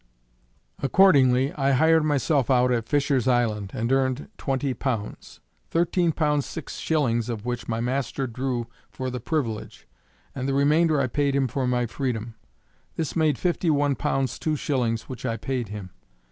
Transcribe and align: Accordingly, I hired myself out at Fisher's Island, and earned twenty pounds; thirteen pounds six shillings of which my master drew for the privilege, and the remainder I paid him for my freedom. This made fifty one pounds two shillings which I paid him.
Accordingly, 0.79 1.53
I 1.53 1.73
hired 1.73 2.03
myself 2.03 2.49
out 2.49 2.71
at 2.71 2.87
Fisher's 2.89 3.27
Island, 3.27 3.69
and 3.75 3.91
earned 3.91 4.29
twenty 4.35 4.73
pounds; 4.73 5.41
thirteen 5.69 6.11
pounds 6.11 6.47
six 6.47 6.77
shillings 6.79 7.29
of 7.29 7.45
which 7.45 7.67
my 7.67 7.79
master 7.81 8.25
drew 8.25 8.65
for 8.89 9.11
the 9.11 9.19
privilege, 9.19 9.87
and 10.33 10.49
the 10.49 10.55
remainder 10.55 10.99
I 10.99 11.05
paid 11.05 11.35
him 11.35 11.47
for 11.47 11.67
my 11.67 11.85
freedom. 11.85 12.33
This 12.95 13.15
made 13.15 13.37
fifty 13.37 13.69
one 13.69 13.93
pounds 13.93 14.39
two 14.39 14.55
shillings 14.55 15.03
which 15.03 15.23
I 15.23 15.37
paid 15.37 15.67
him. 15.69 15.91